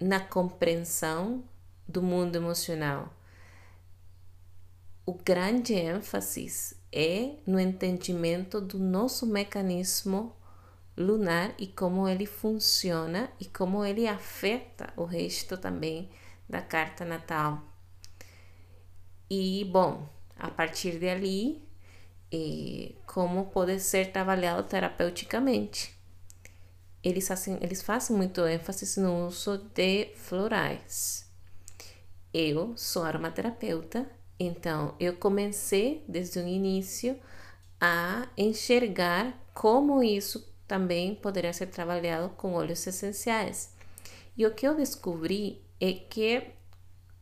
na 0.00 0.20
compreensão 0.20 1.44
do 1.86 2.02
mundo 2.02 2.36
emocional. 2.36 3.14
O 5.04 5.14
grande 5.14 5.74
ênfase 5.74 6.76
é 6.92 7.36
no 7.46 7.58
entendimento 7.58 8.60
do 8.60 8.78
nosso 8.78 9.26
mecanismo 9.26 10.36
lunar 10.96 11.54
e 11.58 11.66
como 11.66 12.08
ele 12.08 12.26
funciona 12.26 13.30
e 13.40 13.46
como 13.46 13.84
ele 13.84 14.06
afeta 14.06 14.92
o 14.96 15.04
resto 15.04 15.56
também 15.56 16.10
da 16.48 16.60
carta 16.60 17.04
natal. 17.04 17.72
E, 19.34 19.64
bom, 19.64 20.06
a 20.38 20.50
partir 20.50 20.98
de 20.98 21.08
ali, 21.08 21.66
eh, 22.30 22.92
como 23.06 23.46
pode 23.46 23.80
ser 23.80 24.12
trabalhado 24.12 24.62
terapeuticamente. 24.64 25.96
Eles 27.02 27.28
fazem, 27.28 27.56
eles 27.62 27.80
fazem 27.80 28.14
muito 28.14 28.46
ênfase 28.46 29.00
no 29.00 29.26
uso 29.26 29.56
de 29.74 30.12
florais. 30.16 31.32
Eu 32.34 32.76
sou 32.76 33.04
aromaterapeuta, 33.04 34.06
então 34.38 34.94
eu 35.00 35.16
comecei 35.16 36.04
desde 36.06 36.38
o 36.38 36.46
início 36.46 37.18
a 37.80 38.28
enxergar 38.36 39.34
como 39.54 40.02
isso 40.02 40.46
também 40.68 41.14
poderia 41.14 41.54
ser 41.54 41.68
trabalhado 41.68 42.28
com 42.36 42.52
óleos 42.52 42.86
essenciais. 42.86 43.72
E 44.36 44.44
o 44.44 44.54
que 44.54 44.68
eu 44.68 44.76
descobri 44.76 45.64
é 45.80 45.94
que 45.94 46.52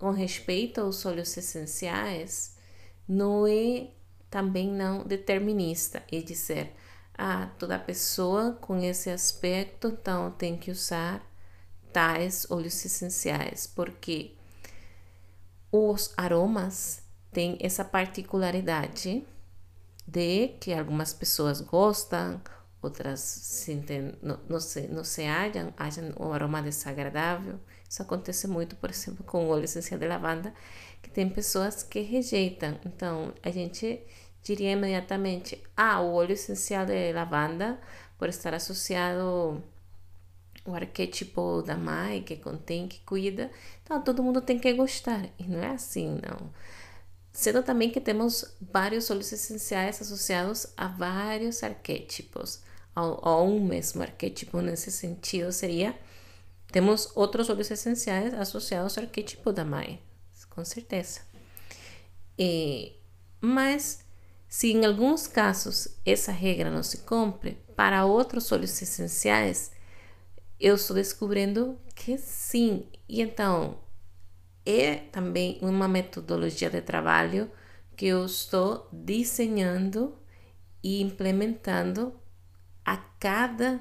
com 0.01 0.11
respeito 0.11 0.81
aos 0.81 1.05
óleos 1.05 1.37
essenciais, 1.37 2.57
não 3.07 3.47
é 3.47 3.89
também 4.31 4.69
não 4.73 5.05
determinista, 5.05 6.03
é 6.11 6.21
dizer, 6.21 6.73
ah, 7.19 7.51
toda 7.59 7.79
pessoa 7.79 8.53
com 8.63 8.79
esse 8.79 9.11
aspecto, 9.11 9.89
então 9.89 10.31
tem 10.31 10.57
que 10.57 10.71
usar 10.71 11.23
tais 11.93 12.51
óleos 12.51 12.83
essenciais, 12.83 13.67
porque 13.67 14.35
os 15.71 16.15
aromas 16.17 17.03
têm 17.31 17.59
essa 17.61 17.85
particularidade 17.85 19.23
de 20.07 20.49
que 20.61 20.73
algumas 20.73 21.13
pessoas 21.13 21.61
gostam, 21.61 22.41
outras 22.81 23.21
sentem, 23.21 24.15
não, 24.23 24.41
não, 24.49 24.61
se, 24.61 24.89
não 24.89 25.05
se 25.05 25.25
acham 25.77 26.15
um 26.19 26.33
aroma 26.33 26.63
desagradável. 26.63 27.61
Isso 27.91 28.03
acontece 28.03 28.47
muito, 28.47 28.77
por 28.77 28.89
exemplo, 28.89 29.25
com 29.25 29.47
o 29.47 29.49
óleo 29.49 29.65
essencial 29.65 29.99
de 29.99 30.07
lavanda, 30.07 30.55
que 31.03 31.11
tem 31.11 31.29
pessoas 31.29 31.83
que 31.83 32.01
rejeitam. 32.03 32.79
Então, 32.87 33.35
a 33.43 33.51
gente 33.51 34.01
diria 34.45 34.71
imediatamente: 34.71 35.61
ah, 35.77 36.01
o 36.01 36.15
óleo 36.15 36.35
essencial 36.35 36.87
de 36.87 37.13
lavanda, 37.13 37.81
por 38.17 38.29
estar 38.29 38.55
associado 38.55 39.61
o 40.65 40.73
arquétipo 40.73 41.63
da 41.63 41.77
mãe 41.77 42.23
que 42.23 42.37
contém, 42.37 42.87
que 42.87 43.01
cuida, 43.01 43.51
então 43.83 44.01
todo 44.03 44.23
mundo 44.23 44.41
tem 44.41 44.57
que 44.57 44.73
gostar. 44.73 45.29
E 45.37 45.45
não 45.45 45.59
é 45.61 45.71
assim, 45.71 46.21
não. 46.23 46.53
Sendo 47.33 47.61
também 47.61 47.91
que 47.91 48.01
temos 48.01 48.57
vários 48.61 49.11
óleos 49.11 49.33
essenciais 49.33 50.01
associados 50.01 50.69
a 50.77 50.87
vários 50.87 51.65
arquétipos, 51.65 52.61
a, 52.95 53.01
a 53.01 53.43
um 53.43 53.65
mesmo 53.65 54.03
arquétipo 54.03 54.61
nesse 54.61 54.93
sentido 54.93 55.51
seria 55.51 55.97
temos 56.71 57.11
outros 57.17 57.51
óleos 57.51 57.71
essenciais 57.71 58.33
associados 58.35 58.97
ao 58.97 59.05
arquétipo 59.05 59.53
da 59.53 59.65
mãe, 59.65 60.01
com 60.51 60.65
certeza. 60.65 61.21
E, 62.39 62.97
mas, 63.41 64.05
se 64.49 64.73
em 64.73 64.85
alguns 64.85 65.27
casos 65.27 65.89
essa 66.05 66.33
regra 66.33 66.71
não 66.71 66.83
se 66.83 66.99
cumpre, 66.99 67.59
para 67.75 68.05
outros 68.05 68.51
óleos 68.53 68.81
essenciais, 68.81 69.73
eu 70.59 70.75
estou 70.75 70.95
descobrindo 70.95 71.79
que 71.95 72.19
sim. 72.19 72.87
E 73.09 73.21
então, 73.21 73.79
é 74.65 74.97
também 74.97 75.59
uma 75.63 75.89
metodologia 75.89 76.71
de 76.71 76.83
trabalho 76.83 77.51
que 77.97 78.07
eu 78.07 78.25
estou 78.25 78.89
desenhando 78.93 80.17
e 80.83 81.03
implementando 81.03 82.15
a 82.85 82.97
cada 82.97 83.81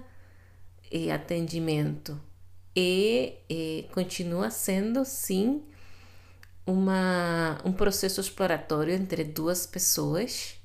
eh, 0.91 1.11
atendimento 1.11 2.19
e, 2.75 3.37
e 3.49 3.89
continua 3.93 4.49
sendo 4.49 5.03
sim 5.03 5.63
uma, 6.65 7.59
um 7.65 7.73
processo 7.73 8.21
exploratório 8.21 8.93
entre 8.93 9.23
duas 9.23 9.65
pessoas. 9.65 10.55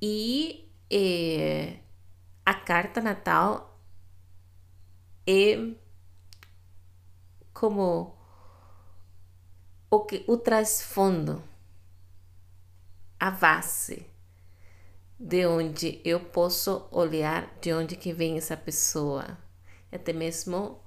E 0.00 0.70
é, 0.90 1.78
a 2.44 2.54
carta 2.54 3.00
natal 3.00 3.80
é 5.26 5.74
como 7.52 8.16
o 9.90 10.00
que 10.00 10.24
o 10.28 10.36
trasfondo 10.36 11.42
a 13.18 13.30
base 13.30 14.06
de 15.18 15.44
onde 15.46 16.00
eu 16.04 16.20
posso 16.20 16.86
olhar 16.92 17.52
de 17.60 17.72
onde 17.72 17.96
que 17.96 18.12
vem 18.12 18.36
essa 18.36 18.56
pessoa 18.56 19.36
até 19.90 20.12
mesmo 20.12 20.80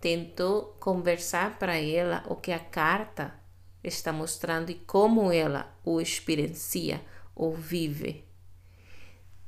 tento 0.00 0.74
conversar 0.78 1.58
para 1.58 1.76
ela 1.76 2.24
o 2.28 2.36
que 2.36 2.52
a 2.52 2.58
carta 2.58 3.34
está 3.82 4.12
mostrando 4.12 4.70
e 4.70 4.74
como 4.74 5.32
ela 5.32 5.74
o 5.84 6.00
experiencia 6.00 7.00
ou 7.34 7.54
vive. 7.54 8.24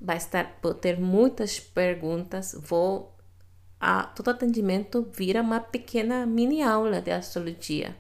Vai 0.01 0.17
estar, 0.17 0.59
vou 0.63 0.75
ter 0.75 0.99
muitas 0.99 1.59
perguntas, 1.59 2.55
vou 2.59 3.17
a 3.81 4.03
todo 4.03 4.31
atendimento 4.31 5.09
vira 5.13 5.41
uma 5.41 5.61
pequena 5.61 6.27
mini 6.27 6.63
aula 6.63 7.01
de 7.01 7.13
astrologia, 7.13 7.97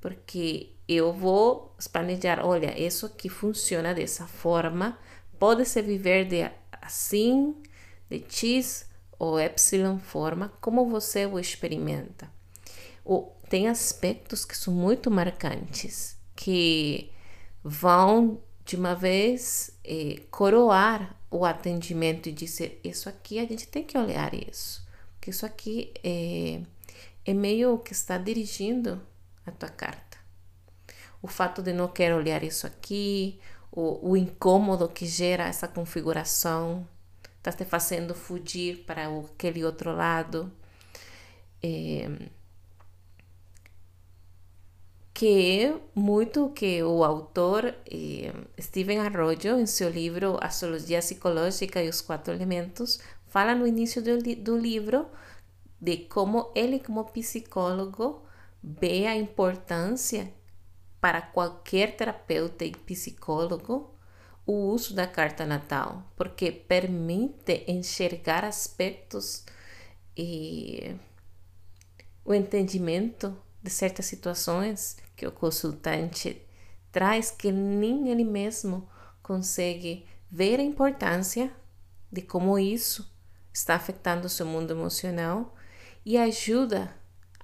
porque 0.00 0.70
eu 0.88 1.12
vou 1.12 1.74
planejar, 1.92 2.44
olha, 2.44 2.78
isso 2.80 3.04
aqui 3.04 3.28
funciona 3.28 3.92
dessa 3.92 4.26
forma, 4.26 4.98
pode 5.38 5.66
se 5.66 5.82
viver 5.82 6.24
de 6.26 6.50
assim, 6.80 7.54
de 8.08 8.24
X 8.28 8.85
ou 9.18 9.38
epsilon 9.40 9.98
forma, 9.98 10.52
como 10.60 10.88
você 10.88 11.26
o 11.26 11.38
experimenta. 11.38 12.30
O, 13.04 13.30
tem 13.48 13.68
aspectos 13.68 14.44
que 14.44 14.56
são 14.56 14.74
muito 14.74 15.10
marcantes, 15.10 16.16
que 16.34 17.10
vão 17.62 18.40
de 18.64 18.76
uma 18.76 18.94
vez 18.94 19.70
eh, 19.84 20.22
coroar 20.30 21.16
o 21.30 21.44
atendimento 21.44 22.28
e 22.28 22.32
dizer: 22.32 22.80
Isso 22.82 23.08
aqui 23.08 23.38
a 23.38 23.46
gente 23.46 23.68
tem 23.68 23.84
que 23.84 23.96
olhar 23.96 24.34
isso, 24.34 24.86
porque 25.14 25.30
isso 25.30 25.46
aqui 25.46 25.92
é, 26.02 26.60
é 27.24 27.32
meio 27.32 27.78
que 27.78 27.92
está 27.92 28.18
dirigindo 28.18 29.00
a 29.46 29.52
tua 29.52 29.68
carta. 29.68 30.18
O 31.22 31.28
fato 31.28 31.62
de 31.62 31.72
não 31.72 31.88
querer 31.88 32.14
olhar 32.14 32.42
isso 32.42 32.66
aqui, 32.66 33.40
o, 33.70 34.10
o 34.10 34.16
incômodo 34.16 34.88
que 34.88 35.06
gera 35.06 35.46
essa 35.46 35.68
configuração 35.68 36.86
está 37.48 37.64
te 37.64 37.64
fazendo 37.64 38.14
fugir 38.14 38.84
para 38.84 39.06
aquele 39.08 39.64
outro 39.64 39.94
lado. 39.94 40.52
É, 41.62 42.28
que 45.14 45.74
muito 45.94 46.50
que 46.50 46.82
o 46.82 47.02
autor 47.02 47.74
eh, 47.90 48.32
Stephen 48.60 48.98
Arroyo, 48.98 49.58
em 49.58 49.66
seu 49.66 49.88
livro 49.88 50.38
Astrologia 50.42 50.98
Psicológica 50.98 51.82
e 51.82 51.88
os 51.88 52.02
Quatro 52.02 52.34
Elementos, 52.34 52.98
fala 53.28 53.54
no 53.54 53.66
início 53.66 54.02
do, 54.02 54.18
do 54.36 54.58
livro 54.58 55.06
de 55.80 55.96
como 55.98 56.52
ele, 56.54 56.78
como 56.80 57.04
psicólogo, 57.04 58.26
vê 58.62 59.06
a 59.06 59.16
importância 59.16 60.32
para 61.00 61.22
qualquer 61.22 61.96
terapeuta 61.96 62.64
e 62.64 62.72
psicólogo 62.72 63.95
o 64.46 64.52
uso 64.52 64.94
da 64.94 65.06
carta 65.06 65.44
natal, 65.44 66.10
porque 66.16 66.52
permite 66.52 67.64
enxergar 67.66 68.44
aspectos 68.44 69.44
e 70.16 70.96
o 72.24 72.32
entendimento 72.32 73.36
de 73.62 73.70
certas 73.70 74.06
situações 74.06 74.96
que 75.16 75.26
o 75.26 75.32
consultante 75.32 76.40
traz 76.92 77.30
que 77.30 77.50
nem 77.50 78.08
ele 78.08 78.24
mesmo 78.24 78.88
consegue 79.22 80.06
ver 80.30 80.60
a 80.60 80.62
importância 80.62 81.52
de 82.10 82.22
como 82.22 82.58
isso 82.58 83.12
está 83.52 83.74
afetando 83.74 84.26
o 84.26 84.30
seu 84.30 84.46
mundo 84.46 84.72
emocional 84.72 85.54
e 86.04 86.16
ajuda 86.16 86.94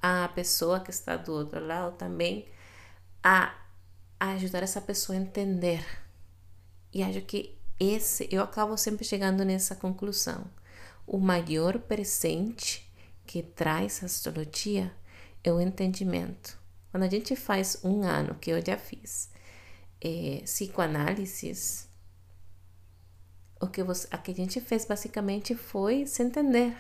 a 0.01 0.29
pessoa 0.29 0.81
que 0.81 0.91
está 0.91 1.17
do 1.17 1.33
outro 1.33 1.65
lado 1.65 1.97
também 1.97 2.49
a, 3.23 3.55
ajudar 4.21 4.63
essa 4.63 4.81
pessoa 4.81 5.19
a 5.19 5.21
entender. 5.21 6.02
E 6.93 7.03
acho 7.03 7.21
que 7.23 7.57
esse, 7.81 8.29
eu 8.31 8.43
acabo 8.43 8.77
sempre 8.77 9.05
chegando 9.05 9.45
nessa 9.45 9.75
conclusão. 9.75 10.45
O 11.07 11.19
maior 11.19 11.79
presente 11.79 12.89
que 13.27 13.43
traz 13.43 14.03
a 14.03 14.07
astrologia 14.07 14.93
é 15.43 15.53
o 15.53 15.61
entendimento. 15.61 16.59
Quando 16.91 17.05
a 17.05 17.09
gente 17.09 17.35
faz 17.35 17.79
um 17.83 18.03
ano, 18.03 18.35
que 18.35 18.51
eu 18.51 18.65
já 18.65 18.77
fiz, 18.77 19.31
é, 20.01 20.41
psicoanálises, 20.45 21.89
o 23.61 23.67
que, 23.67 23.83
você, 23.83 24.07
a 24.11 24.19
que 24.19 24.33
a 24.33 24.35
gente 24.35 24.61
fez 24.61 24.85
basicamente 24.85 25.55
foi 25.55 26.07
se 26.07 26.23
entender, 26.23 26.77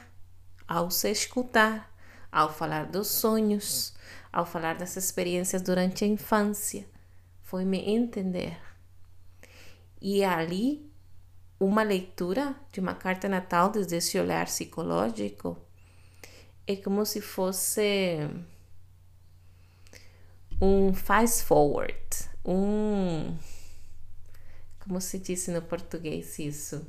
ao 0.68 0.90
se 0.90 1.10
escutar, 1.10 1.92
ao 2.30 2.52
falar 2.52 2.86
dos 2.86 3.08
sonhos, 3.08 3.94
ao 4.32 4.44
falar 4.44 4.74
das 4.74 4.96
experiências 4.96 5.62
durante 5.62 6.04
a 6.04 6.08
infância. 6.08 6.86
Foi 7.40 7.64
me 7.64 7.78
entender. 7.78 8.58
E 10.04 10.24
ali, 10.24 10.84
uma 11.60 11.84
leitura 11.84 12.56
de 12.72 12.80
uma 12.80 12.92
carta 12.92 13.28
natal 13.28 13.70
desde 13.70 13.94
esse 13.94 14.18
olhar 14.18 14.46
psicológico 14.46 15.56
é 16.66 16.74
como 16.74 17.06
se 17.06 17.20
fosse 17.20 18.18
um 20.60 20.92
fast 20.92 21.44
forward, 21.44 21.94
um. 22.44 23.36
Como 24.80 25.00
se 25.00 25.20
disse 25.20 25.52
no 25.52 25.62
português 25.62 26.36
isso? 26.40 26.84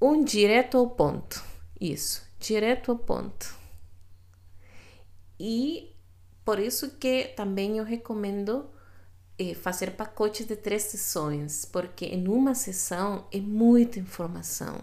Um 0.00 0.24
direto 0.24 0.78
ao 0.78 0.88
ponto. 0.88 1.44
Isso, 1.78 2.26
direto 2.40 2.92
ao 2.92 2.98
ponto. 2.98 3.54
E 5.38 5.94
por 6.46 6.58
isso 6.58 6.96
que 6.96 7.24
também 7.36 7.76
eu 7.76 7.84
recomendo 7.84 8.74
fazer 9.54 9.92
pacotes 9.92 10.46
de 10.46 10.56
três 10.56 10.84
sessões, 10.84 11.64
porque 11.64 12.06
em 12.06 12.26
uma 12.28 12.54
sessão 12.54 13.26
é 13.30 13.38
muita 13.38 13.98
informação. 13.98 14.80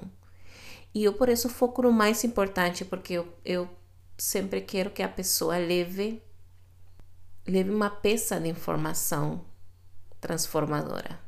E 0.93 1.03
eu 1.03 1.13
por 1.13 1.27
isso 1.29 1.49
foco 1.49 1.81
no 1.81 1.91
mais 1.91 2.23
importante, 2.23 2.85
porque 2.85 3.13
eu, 3.13 3.27
eu 3.43 3.67
sempre 4.17 4.61
quero 4.61 4.91
que 4.91 5.01
a 5.01 5.09
pessoa 5.09 5.57
leve 5.57 6.21
leve 7.47 7.69
uma 7.69 7.89
peça 7.89 8.39
de 8.39 8.47
informação 8.47 9.43
transformadora. 10.21 11.19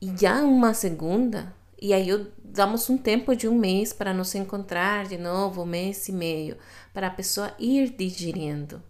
E 0.00 0.14
já 0.16 0.42
uma 0.42 0.72
segunda, 0.72 1.54
e 1.80 1.92
aí 1.92 2.08
eu 2.08 2.30
damos 2.42 2.88
um 2.88 2.96
tempo 2.96 3.34
de 3.34 3.48
um 3.48 3.58
mês 3.58 3.92
para 3.92 4.14
nos 4.14 4.34
encontrar 4.34 5.06
de 5.06 5.18
novo, 5.18 5.62
um 5.62 5.66
mês 5.66 6.08
e 6.08 6.12
meio, 6.12 6.56
para 6.92 7.08
a 7.08 7.10
pessoa 7.10 7.54
ir 7.58 7.90
digerindo. 7.90 8.82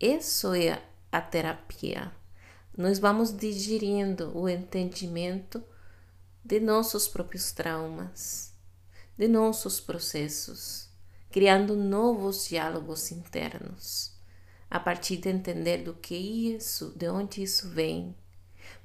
Isso 0.00 0.54
é 0.54 0.80
a 1.16 1.20
terapia. 1.20 2.12
Nós 2.76 2.98
vamos 2.98 3.36
digerindo 3.36 4.36
o 4.36 4.48
entendimento 4.48 5.62
de 6.44 6.60
nossos 6.60 7.06
próprios 7.06 7.52
traumas 7.52 8.54
de 9.16 9.28
nossos 9.28 9.80
processos, 9.80 10.88
criando 11.30 11.76
novos 11.76 12.48
diálogos 12.48 13.12
internos, 13.12 14.12
a 14.68 14.80
partir 14.80 15.18
de 15.18 15.28
entender 15.28 15.84
do 15.84 15.94
que 15.94 16.16
isso, 16.16 16.92
de 16.96 17.08
onde 17.08 17.42
isso 17.42 17.68
vem, 17.68 18.14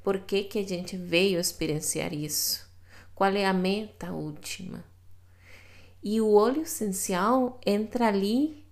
por 0.03 0.19
que, 0.19 0.43
que 0.43 0.59
a 0.59 0.67
gente 0.67 0.95
veio 0.95 1.39
experienciar 1.39 2.13
isso, 2.13 2.69
qual 3.15 3.31
é 3.31 3.45
a 3.45 3.53
meta 3.53 4.11
última. 4.11 4.85
E 6.03 6.21
o 6.21 6.33
óleo 6.33 6.61
essencial 6.61 7.59
entra 7.65 8.07
ali 8.07 8.65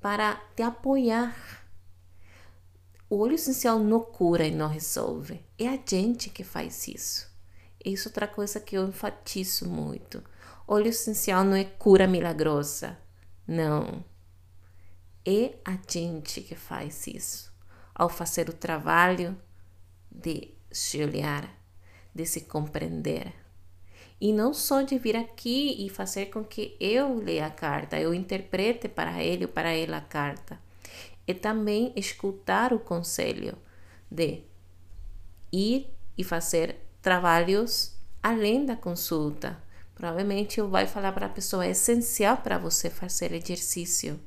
para 0.00 0.36
te 0.54 0.62
apoiar. 0.62 1.63
O 3.08 3.20
óleo 3.20 3.34
essencial 3.34 3.78
não 3.78 4.00
cura 4.00 4.46
e 4.46 4.50
não 4.50 4.68
resolve. 4.68 5.44
É 5.58 5.68
a 5.68 5.78
gente 5.86 6.30
que 6.30 6.42
faz 6.42 6.88
isso. 6.88 7.30
Isso 7.84 8.08
é 8.08 8.10
outra 8.10 8.26
coisa 8.26 8.58
que 8.58 8.76
eu 8.76 8.88
enfatizo 8.88 9.68
muito. 9.68 10.22
Óleo 10.66 10.88
essencial 10.88 11.44
não 11.44 11.54
é 11.54 11.64
cura 11.64 12.06
milagrosa. 12.06 12.98
Não. 13.46 14.02
É 15.24 15.54
a 15.64 15.78
gente 15.88 16.40
que 16.40 16.54
faz 16.54 17.06
isso. 17.06 17.52
Ao 17.94 18.08
fazer 18.08 18.48
o 18.48 18.54
trabalho 18.54 19.36
de 20.10 20.54
se 20.70 21.02
olhar, 21.02 21.48
de 22.14 22.24
se 22.24 22.42
compreender. 22.42 23.32
E 24.20 24.32
não 24.32 24.54
só 24.54 24.82
de 24.82 24.98
vir 24.98 25.16
aqui 25.16 25.84
e 25.84 25.90
fazer 25.90 26.26
com 26.26 26.42
que 26.42 26.76
eu 26.80 27.14
leia 27.14 27.46
a 27.46 27.50
carta, 27.50 27.98
eu 28.00 28.14
interprete 28.14 28.88
para 28.88 29.22
ele 29.22 29.44
ou 29.44 29.50
para 29.50 29.70
ela 29.72 29.98
a 29.98 30.00
carta. 30.00 30.58
É 31.26 31.34
também 31.34 31.92
escutar 31.96 32.72
o 32.72 32.78
conselho 32.78 33.56
de 34.10 34.42
ir 35.52 35.88
e 36.16 36.24
fazer 36.24 36.76
trabalhos 37.00 37.96
além 38.22 38.64
da 38.64 38.76
consulta, 38.76 39.62
Provavelmente 39.94 40.58
eu 40.58 40.68
vai 40.68 40.86
falar 40.86 41.12
para 41.12 41.26
a 41.26 41.30
pessoa 41.30 41.64
é 41.64 41.70
essencial 41.70 42.38
para 42.38 42.58
você 42.58 42.90
fazer 42.90 43.32
exercício, 43.32 44.18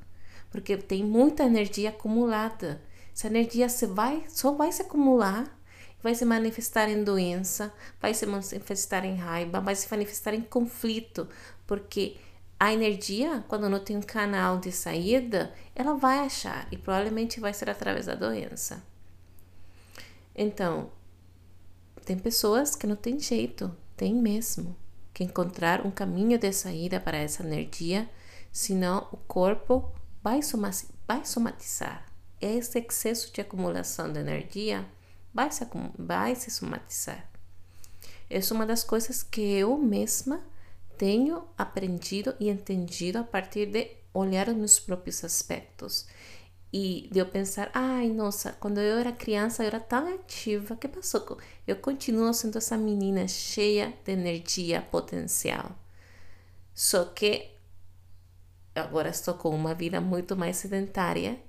porque 0.50 0.78
tem 0.78 1.04
muita 1.04 1.44
energia 1.44 1.90
acumulada. 1.90 2.82
Essa 3.14 3.28
energia 3.28 3.68
se 3.68 3.86
vai, 3.86 4.24
só 4.30 4.54
vai 4.54 4.72
se 4.72 4.82
acumular, 4.82 5.60
vai 6.02 6.16
se 6.16 6.24
manifestar 6.24 6.88
em 6.88 7.04
doença, 7.04 7.74
vai 8.00 8.14
se 8.14 8.26
manifestar 8.26 9.04
em 9.04 9.16
raiva, 9.16 9.60
vai 9.60 9.76
se 9.76 9.92
manifestar 9.92 10.34
em 10.34 10.42
conflito, 10.42 11.28
porque 11.66 12.16
a 12.60 12.74
energia, 12.74 13.44
quando 13.48 13.70
não 13.70 13.80
tem 13.80 13.98
um 13.98 14.02
canal 14.02 14.58
de 14.58 14.72
saída, 14.72 15.54
ela 15.76 15.94
vai 15.94 16.20
achar 16.20 16.68
e 16.72 16.78
provavelmente 16.78 17.40
vai 17.40 17.54
ser 17.54 17.70
através 17.70 18.08
da 18.08 18.16
doença. 18.16 18.84
Então, 20.36 20.90
tem 22.04 22.18
pessoas 22.18 22.76
que 22.76 22.88
não 22.88 22.96
tem 22.96 23.20
jeito, 23.20 23.76
tem 23.96 24.14
mesmo 24.14 24.76
que 25.14 25.24
encontrar 25.24 25.86
um 25.86 25.92
caminho 25.92 26.38
de 26.38 26.52
saída 26.52 27.00
para 27.00 27.18
essa 27.18 27.44
energia, 27.44 28.10
senão 28.52 29.08
o 29.12 29.18
corpo 29.18 29.92
vai, 30.24 30.40
vai 31.08 31.26
somatizar. 31.26 32.06
Esse 32.40 32.80
excesso 32.80 33.34
de 33.34 33.42
acumulação 33.42 34.12
de 34.12 34.20
energia 34.20 34.88
vai 35.34 35.52
se, 35.52 35.68
vai 35.98 36.36
se 36.36 36.50
somatizar. 36.50 37.28
Essa 38.30 38.54
é 38.54 38.56
uma 38.56 38.66
das 38.66 38.84
coisas 38.84 39.22
que 39.22 39.42
eu 39.42 39.78
mesma 39.78 40.44
tenho 40.98 41.44
aprendido 41.58 42.36
e 42.40 42.50
entendido 42.50 43.20
a 43.20 43.24
partir 43.24 43.68
de 43.68 43.92
olhar 44.14 44.50
os 44.50 44.56
meus 44.56 44.80
próprios 44.80 45.24
aspectos 45.24 46.08
e 46.72 47.08
de 47.12 47.20
eu 47.20 47.26
pensar, 47.26 47.70
ai, 47.74 48.10
nossa, 48.10 48.52
quando 48.54 48.80
eu 48.80 48.98
era 48.98 49.12
criança 49.12 49.64
eu 49.64 49.68
era 49.68 49.80
tão 49.80 50.14
ativa, 50.14 50.76
que 50.76 50.88
passou? 50.88 51.38
Eu 51.66 51.78
continuo 51.78 52.34
sendo 52.34 52.58
essa 52.58 52.78
menina 52.78 53.28
cheia 53.28 53.94
de 54.04 54.12
energia 54.12 54.82
potencial. 54.82 55.72
Só 56.74 57.06
que 57.06 57.52
agora 58.76 59.10
estou 59.10 59.34
com 59.36 59.50
uma 59.50 59.74
vida 59.74 60.02
muito 60.02 60.36
mais 60.36 60.58
sedentária 60.58 61.40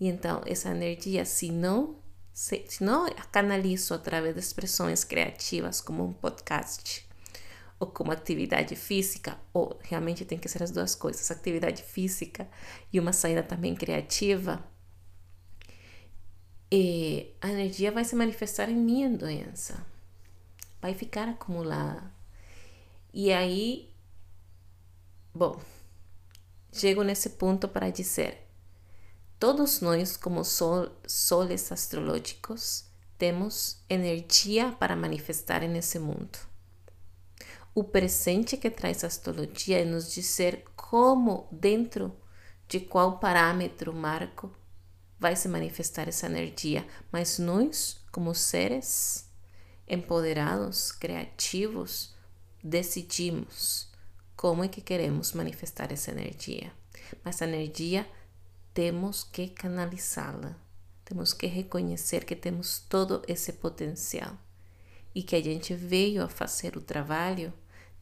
e 0.00 0.08
então 0.08 0.42
essa 0.44 0.70
energia, 0.70 1.24
se 1.24 1.50
não 1.50 1.96
se, 2.32 2.64
se 2.68 2.82
não 2.82 3.06
canalizo 3.30 3.94
através 3.94 4.34
de 4.34 4.40
expressões 4.40 5.04
criativas 5.04 5.80
como 5.80 6.04
um 6.04 6.12
podcast 6.12 7.06
ou 7.84 7.90
como 7.90 8.10
atividade 8.10 8.74
física, 8.74 9.38
ou 9.52 9.78
realmente 9.82 10.24
tem 10.24 10.38
que 10.38 10.48
ser 10.48 10.62
as 10.62 10.70
duas 10.70 10.94
coisas, 10.94 11.30
atividade 11.30 11.82
física 11.82 12.48
e 12.92 12.98
uma 12.98 13.12
saída 13.12 13.42
também 13.42 13.74
criativa, 13.74 14.64
e 16.72 17.36
a 17.40 17.50
energia 17.50 17.92
vai 17.92 18.04
se 18.04 18.16
manifestar 18.16 18.68
em 18.68 18.74
minha 18.76 19.08
doença, 19.08 19.86
vai 20.80 20.94
ficar 20.94 21.28
acumulada. 21.28 22.12
E 23.12 23.32
aí, 23.32 23.94
bom, 25.32 25.60
chego 26.72 27.04
nesse 27.04 27.30
ponto 27.30 27.68
para 27.68 27.90
dizer: 27.90 28.48
todos 29.38 29.80
nós, 29.80 30.16
como 30.16 30.42
sol, 30.42 30.90
soles 31.06 31.70
astrológicos, 31.70 32.86
temos 33.18 33.84
energia 33.88 34.72
para 34.72 34.96
manifestar 34.96 35.60
nesse 35.68 35.98
mundo. 35.98 36.53
O 37.74 37.82
presente 37.82 38.56
que 38.56 38.70
traz 38.70 39.02
a 39.02 39.08
astrologia 39.08 39.80
é 39.80 39.84
nos 39.84 40.12
dizer 40.12 40.64
como, 40.76 41.48
dentro 41.50 42.16
de 42.68 42.78
qual 42.78 43.18
parâmetro, 43.18 43.92
marco, 43.92 44.54
vai 45.18 45.34
se 45.34 45.48
manifestar 45.48 46.06
essa 46.06 46.26
energia. 46.26 46.86
Mas 47.10 47.36
nós, 47.36 48.00
como 48.12 48.32
seres 48.32 49.28
empoderados, 49.88 50.92
criativos, 50.92 52.14
decidimos 52.62 53.88
como 54.36 54.62
é 54.62 54.68
que 54.68 54.80
queremos 54.80 55.32
manifestar 55.32 55.90
essa 55.90 56.12
energia. 56.12 56.72
Mas 57.24 57.42
a 57.42 57.44
energia 57.44 58.08
temos 58.72 59.24
que 59.24 59.48
canalizá-la. 59.48 60.56
Temos 61.04 61.32
que 61.32 61.48
reconhecer 61.48 62.24
que 62.24 62.36
temos 62.36 62.78
todo 62.78 63.20
esse 63.26 63.52
potencial 63.54 64.38
e 65.12 65.24
que 65.24 65.34
a 65.34 65.42
gente 65.42 65.74
veio 65.74 66.22
a 66.22 66.28
fazer 66.28 66.76
o 66.76 66.80
trabalho 66.80 67.52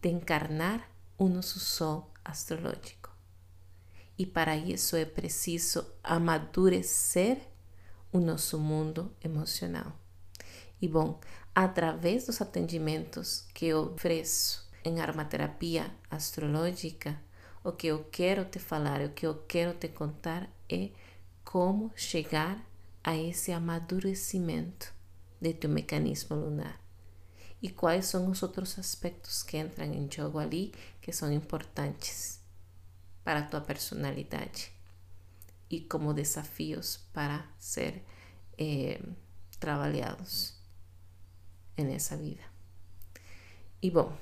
de 0.03 0.09
encarnar 0.09 0.91
o 1.17 1.29
nosso 1.29 1.61
sol 1.61 2.11
astrológico. 2.25 3.11
E 4.19 4.27
para 4.27 4.57
isso 4.57 4.97
é 4.97 5.05
preciso 5.05 5.87
amadurecer 6.03 7.39
o 8.13 8.19
nosso 8.19 8.59
mundo 8.59 9.15
emocional. 9.23 9.97
E 10.81 10.89
bom, 10.89 11.21
através 11.55 12.27
dos 12.27 12.41
atendimentos 12.41 13.47
que 13.55 13.67
eu 13.67 13.95
ofereço 13.95 14.69
em 14.85 15.01
aromaterapia 15.01 15.95
astrológica, 16.11 17.19
o 17.63 17.71
que 17.71 17.87
eu 17.87 18.05
quero 18.11 18.45
te 18.45 18.59
falar, 18.59 19.01
o 19.01 19.11
que 19.11 19.25
eu 19.25 19.35
quero 19.47 19.73
te 19.75 19.89
contar 19.89 20.51
é 20.69 20.91
como 21.45 21.93
chegar 21.95 22.61
a 23.05 23.17
esse 23.17 23.53
amadurecimento 23.53 24.93
de 25.41 25.55
teu 25.55 25.71
mecanismo 25.71 26.37
lunar. 26.37 26.82
E 27.63 27.71
quais 27.71 28.07
são 28.07 28.29
os 28.29 28.43
outros 28.43 28.79
aspectos 28.79 29.43
que 29.43 29.57
entram 29.57 29.87
em 29.87 30.11
jogo 30.11 30.39
ali 30.39 30.75
que 31.01 31.13
são 31.13 31.33
importantes 31.33 32.41
para 33.23 33.39
a 33.39 33.43
tua 33.43 33.61
personalidade 33.61 34.73
e 35.71 35.81
como 35.81 36.13
desafios 36.13 36.99
para 37.13 37.47
ser 37.59 38.03
eh, 38.59 39.01
trabalhados 39.61 40.55
nessa 41.79 42.17
vida. 42.17 42.43
E 43.81 43.91
bom, 43.91 44.17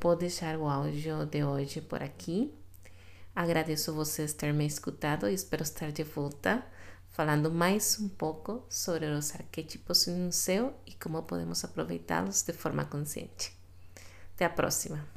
vou 0.00 0.16
deixar 0.16 0.56
o 0.56 0.68
áudio 0.68 1.26
de 1.26 1.44
hoje 1.44 1.80
por 1.80 2.02
aqui. 2.02 2.52
Agradeço 3.34 3.94
vocês 3.94 4.32
ter 4.32 4.52
me 4.52 4.66
escutado 4.66 5.28
e 5.28 5.34
espero 5.34 5.62
estar 5.62 5.92
de 5.92 6.02
volta 6.02 6.64
falando 7.20 7.50
mais 7.50 8.00
um 8.00 8.08
pouco 8.08 8.64
sobre 8.70 9.04
os 9.04 9.34
arquétipos 9.34 10.06
no 10.06 10.32
céu 10.32 10.72
e 10.86 10.94
como 10.94 11.22
podemos 11.24 11.62
aproveitá-los 11.62 12.40
de 12.40 12.54
forma 12.54 12.86
consciente. 12.86 13.52
Até 14.34 14.46
a 14.46 14.48
próxima! 14.48 15.06